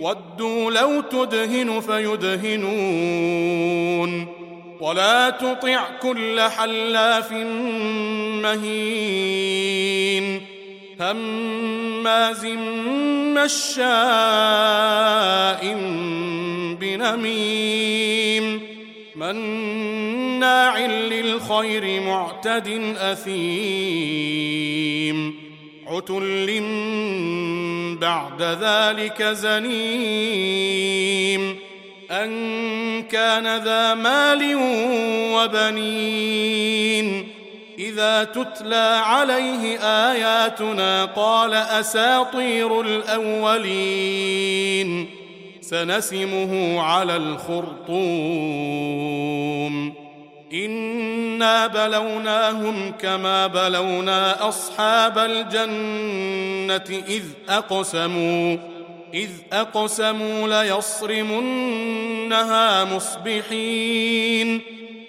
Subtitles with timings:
[0.00, 3.20] ودوا لو تدهن فيدهنون
[4.80, 7.32] ولا تطع كل حلاف
[8.42, 9.90] مهين
[11.00, 12.46] هماز
[13.36, 13.80] مشاء
[16.80, 18.60] بنميم
[19.16, 24.30] مناع للخير معتد أثيم
[25.90, 26.62] عتل
[28.00, 30.90] بعد ذلك زنيم.
[32.10, 34.56] أن كان ذا مال
[35.34, 37.28] وبنين.
[37.78, 44.40] إذا تتلى عليه آياتنا قال أساطير الأولين.
[45.60, 47.70] سنسمه على الخرطوم.
[50.52, 58.56] انا بلوناهم كما بلونا اصحاب الجنه اذ اقسموا
[59.14, 61.74] اذ اقسموا ليصرمنها
[62.84, 64.60] مصبحين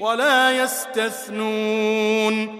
[0.00, 2.58] ولا يستثنون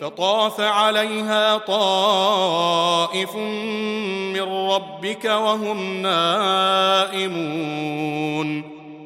[0.00, 3.36] فطاف عليها طائف
[4.34, 7.56] من ربك وهم نائمون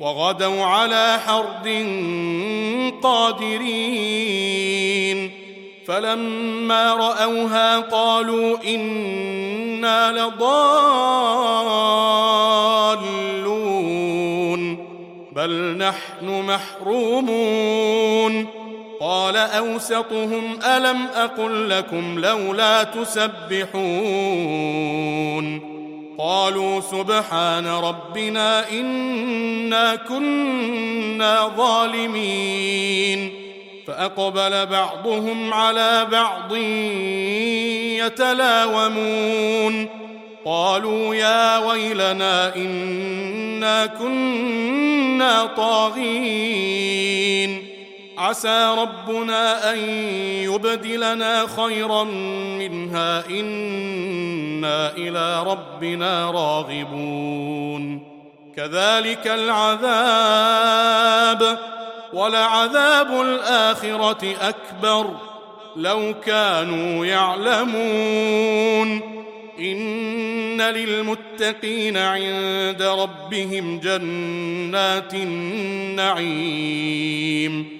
[0.00, 1.68] وغدوا على حرد
[3.02, 5.30] قادرين.
[5.86, 10.50] فلما رأوها قالوا إنا لضالون.
[15.32, 18.46] بل نحن محرومون.
[19.00, 25.69] قال أوسطهم ألم أقل لكم لولا تسبحون.
[26.22, 33.30] قالوا سبحان ربنا إنا كنا ظالمين.
[33.86, 36.56] فأقبل بعضهم على بعض
[38.06, 39.88] يتلاومون.
[40.44, 46.90] قالوا يا ويلنا إنا كنا طاغين.
[48.20, 49.78] عسى ربنا أن
[50.44, 52.04] يبدلنا خيرا
[52.58, 53.24] منها.
[53.30, 58.02] إنا إلى ربنا راغبون.
[58.56, 59.88] كذلك العذاب
[62.12, 65.10] ولعذاب الآخرة أكبر.
[65.76, 69.20] لو كانوا يعلمون.
[69.58, 77.79] إن للمتقين عند ربهم جنات النعيم.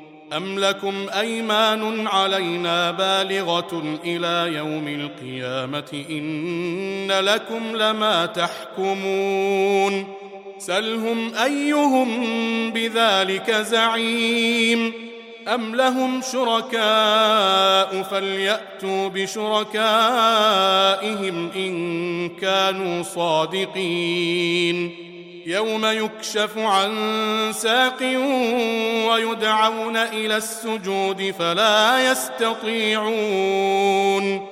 [0.37, 10.07] ام لكم ايمان علينا بالغه إلى يوم القيامه ان لكم لما تحكمون
[10.57, 12.09] سلهم ايهم
[12.71, 14.93] بذلك زعيم
[15.47, 19.81] ام لهم شركاء فلياتوا بشركائهم
[21.55, 24.91] ان كانوا صادقين
[25.45, 26.91] يوم يكشف عن
[27.53, 28.01] ساق
[29.09, 34.47] ويدعون إلى السجود فلا يستطيعون.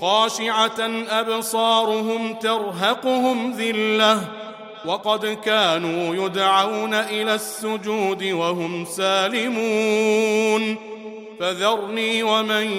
[0.00, 4.20] خاشعة أبصارهم ترهقهم ذلة.
[4.84, 10.76] وقد كانوا يدعون إلى السجود وهم سالمون.
[11.40, 12.72] فذرني ومن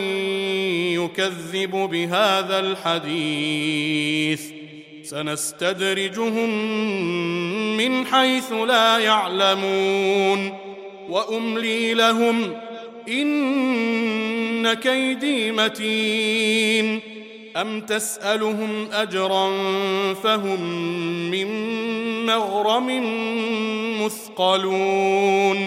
[0.94, 4.61] يكذب بهذا الحديث.
[5.12, 6.50] سنستدرجهم
[7.78, 10.58] من حيث لا يعلمون
[11.10, 12.54] وأملي لهم
[13.08, 17.00] إن كيدي متين
[17.58, 19.54] أم تسألهم أجرا
[20.14, 20.62] فهم
[21.32, 21.48] من
[22.26, 23.04] مغرم
[24.06, 25.58] مثقلون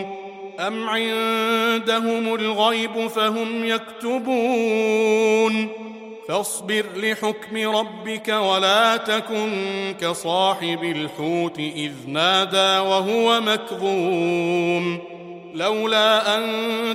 [0.60, 5.04] أم عندهم الغيب فهم يكتبون
[6.28, 9.50] فاصبر لحكم ربك ولا تكن
[10.00, 14.98] كصاحب الحوت إذ نادى وهو مكظوم.
[15.54, 16.44] لولا أن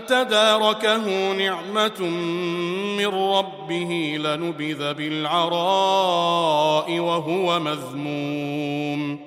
[0.07, 1.99] تداركه نعمة
[2.97, 9.19] من ربه لنبذ بالعراء وهو مذموم.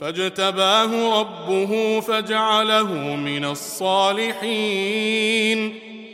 [0.00, 4.72] فاجتباه ربه فجعله من الصالحين.